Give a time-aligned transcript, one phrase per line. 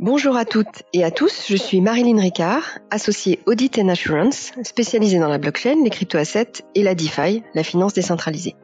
[0.00, 5.18] Bonjour à toutes et à tous, je suis Marilyn Ricard, associée Audit and Assurance, spécialisée
[5.18, 8.56] dans la blockchain, les crypto-assets et la DeFi, la finance décentralisée,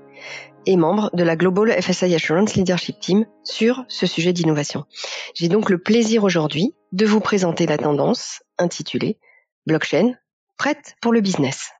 [0.64, 4.86] et membre de la Global FSI Assurance Leadership Team sur ce sujet d'innovation.
[5.34, 9.18] J'ai donc le plaisir aujourd'hui de vous présenter la tendance intitulée
[9.66, 10.14] Blockchain,
[10.56, 11.72] prête pour le business.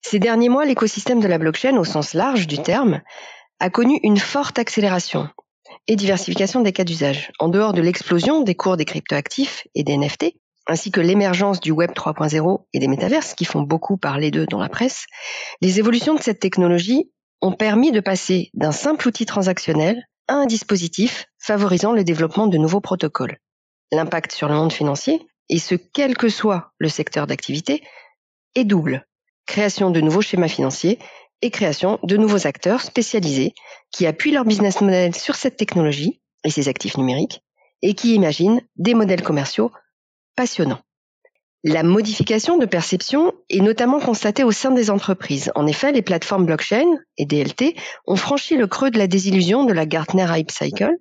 [0.00, 3.00] Ces derniers mois, l'écosystème de la blockchain au sens large du terme
[3.60, 5.28] a connu une forte accélération
[5.88, 7.32] et diversification des cas d'usage.
[7.38, 10.34] En dehors de l'explosion des cours des cryptoactifs et des NFT,
[10.66, 14.60] ainsi que l'émergence du Web 3.0 et des métaverses qui font beaucoup parler d'eux dans
[14.60, 15.06] la presse,
[15.60, 20.46] les évolutions de cette technologie ont permis de passer d'un simple outil transactionnel à un
[20.46, 23.38] dispositif favorisant le développement de nouveaux protocoles.
[23.90, 27.82] L'impact sur le monde financier, et ce quel que soit le secteur d'activité,
[28.54, 29.06] est double.
[29.46, 30.98] Création de nouveaux schémas financiers
[31.42, 33.54] et création de nouveaux acteurs spécialisés
[33.90, 37.42] qui appuient leur business model sur cette technologie et ses actifs numériques
[37.82, 39.72] et qui imaginent des modèles commerciaux
[40.36, 40.80] passionnants.
[41.64, 45.52] La modification de perception est notamment constatée au sein des entreprises.
[45.54, 46.86] En effet, les plateformes blockchain
[47.18, 50.96] et DLT ont franchi le creux de la désillusion de la Gartner Hype Cycle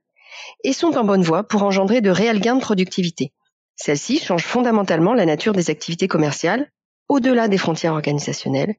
[0.64, 3.34] et sont en bonne voie pour engendrer de réels gains de productivité.
[3.76, 6.70] Celles-ci changent fondamentalement la nature des activités commerciales
[7.12, 8.76] au-delà des frontières organisationnelles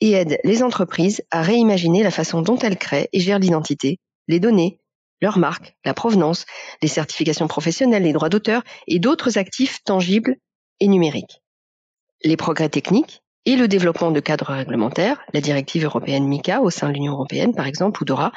[0.00, 4.38] et aide les entreprises à réimaginer la façon dont elles créent et gèrent l'identité, les
[4.38, 4.78] données,
[5.20, 6.46] leur marque, la provenance,
[6.80, 10.36] les certifications professionnelles, les droits d'auteur et d'autres actifs tangibles
[10.78, 11.42] et numériques.
[12.22, 16.86] Les progrès techniques et le développement de cadres réglementaires, la directive européenne MICA au sein
[16.86, 18.30] de l'Union européenne par exemple ou DORA,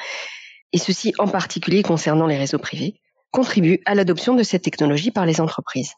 [0.72, 3.00] et ceci en particulier concernant les réseaux privés,
[3.30, 5.92] contribuent à l'adoption de cette technologie par les entreprises.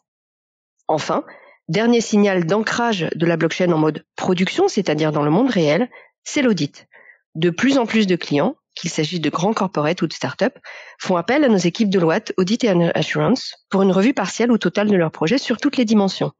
[0.87, 1.23] Enfin,
[1.69, 5.87] Dernier signal d'ancrage de la blockchain en mode production, c'est-à-dire dans le monde réel,
[6.23, 6.87] c'est l'audit.
[7.35, 10.57] De plus en plus de clients, qu'il s'agisse de grands corporates ou de start-up,
[10.99, 14.57] font appel à nos équipes de Deloitte Audit et Assurance pour une revue partielle ou
[14.57, 16.31] totale de leur projet sur toutes les dimensions.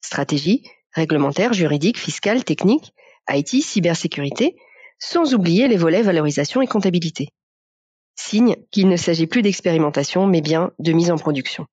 [0.00, 2.94] Stratégie, réglementaire, juridique, fiscale, technique,
[3.28, 4.56] IT, cybersécurité,
[4.98, 7.28] sans oublier les volets valorisation et comptabilité.
[8.16, 11.66] Signe qu'il ne s'agit plus d'expérimentation, mais bien de mise en production.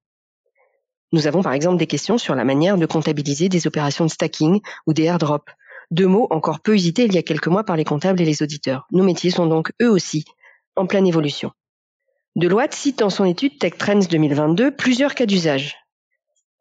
[1.11, 4.61] Nous avons par exemple des questions sur la manière de comptabiliser des opérations de stacking
[4.87, 5.51] ou des airdrops,
[5.91, 8.41] deux mots encore peu hésités il y a quelques mois par les comptables et les
[8.41, 8.87] auditeurs.
[8.91, 10.23] Nos métiers sont donc eux aussi
[10.75, 11.51] en pleine évolution.
[12.37, 15.75] Deloitte cite dans son étude Tech Trends 2022 plusieurs cas d'usage.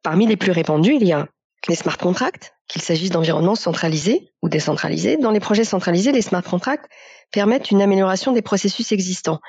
[0.03, 1.29] Parmi les plus répandus, il y a
[1.69, 5.17] les smart contracts, qu'il s'agisse d'environnements centralisés ou décentralisés.
[5.17, 6.91] Dans les projets centralisés, les smart contracts
[7.31, 9.41] permettent une amélioration des processus existants,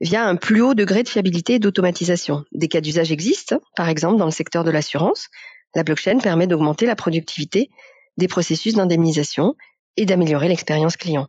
[0.00, 2.44] via un plus haut degré de fiabilité et d'automatisation.
[2.52, 5.28] Des cas d'usage existent, par exemple dans le secteur de l'assurance.
[5.74, 7.70] La blockchain permet d'augmenter la productivité
[8.16, 9.54] des processus d'indemnisation
[9.96, 11.26] et d'améliorer l'expérience client.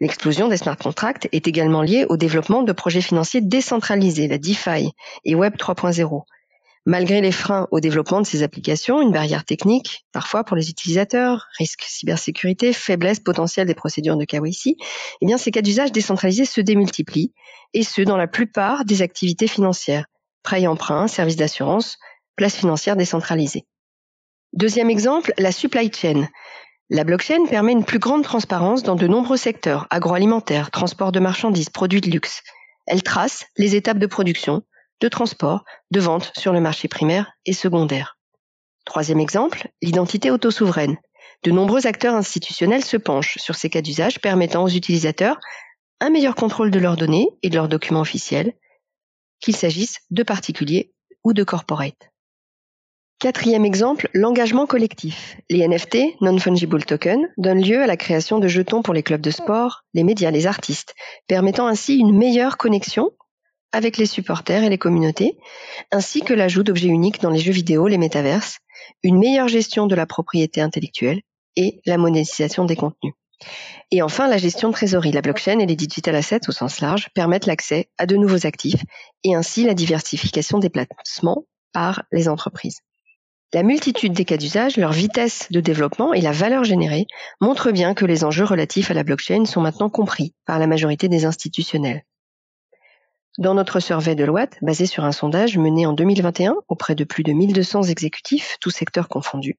[0.00, 4.90] L'explosion des smart contracts est également liée au développement de projets financiers décentralisés, la DeFi
[5.24, 6.22] et Web 3.0.
[6.84, 11.46] Malgré les freins au développement de ces applications, une barrière technique, parfois pour les utilisateurs,
[11.56, 14.74] risque cybersécurité, faiblesse potentielle des procédures de KYC,
[15.20, 17.32] eh bien, ces cas d'usage décentralisés se démultiplient,
[17.72, 20.06] et ce, dans la plupart des activités financières,
[20.42, 21.98] prêt et emprunt, services d'assurance,
[22.34, 23.64] places financières décentralisées.
[24.52, 26.28] Deuxième exemple, la supply chain.
[26.90, 31.70] La blockchain permet une plus grande transparence dans de nombreux secteurs, agroalimentaire, transport de marchandises,
[31.70, 32.42] produits de luxe.
[32.86, 34.64] Elle trace les étapes de production,
[35.02, 38.18] de transport, de vente sur le marché primaire et secondaire.
[38.84, 40.96] Troisième exemple, l'identité autosouveraine.
[41.42, 45.38] De nombreux acteurs institutionnels se penchent sur ces cas d'usage permettant aux utilisateurs
[46.00, 48.54] un meilleur contrôle de leurs données et de leurs documents officiels,
[49.40, 50.92] qu'il s'agisse de particuliers
[51.24, 52.10] ou de corporate.
[53.18, 55.36] Quatrième exemple, l'engagement collectif.
[55.50, 59.30] Les NFT, non-fungible tokens, donnent lieu à la création de jetons pour les clubs de
[59.30, 60.94] sport, les médias, les artistes,
[61.28, 63.12] permettant ainsi une meilleure connexion
[63.72, 65.38] avec les supporters et les communautés,
[65.90, 68.58] ainsi que l'ajout d'objets uniques dans les jeux vidéo, les métaverses,
[69.02, 71.22] une meilleure gestion de la propriété intellectuelle
[71.56, 73.14] et la monétisation des contenus.
[73.90, 75.12] Et enfin, la gestion de trésorerie.
[75.12, 78.82] La blockchain et les digital assets au sens large permettent l'accès à de nouveaux actifs
[79.24, 82.80] et ainsi la diversification des placements par les entreprises.
[83.52, 87.06] La multitude des cas d'usage, leur vitesse de développement et la valeur générée
[87.40, 91.08] montrent bien que les enjeux relatifs à la blockchain sont maintenant compris par la majorité
[91.08, 92.02] des institutionnels
[93.38, 97.22] dans notre survey de Deloitte, basé sur un sondage mené en 2021 auprès de plus
[97.22, 99.58] de 1200 exécutifs, tous secteurs confondus,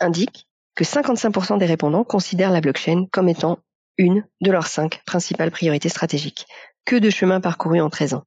[0.00, 3.58] indique que 55% des répondants considèrent la blockchain comme étant
[3.98, 6.46] une de leurs cinq principales priorités stratégiques.
[6.84, 8.24] Que de chemin parcouru en 13 ans.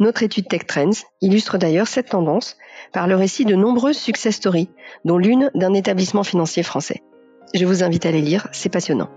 [0.00, 2.56] Notre étude Tech Trends illustre d'ailleurs cette tendance
[2.92, 4.70] par le récit de nombreuses success stories,
[5.04, 7.02] dont l'une d'un établissement financier français.
[7.54, 9.10] Je vous invite à les lire, c'est passionnant.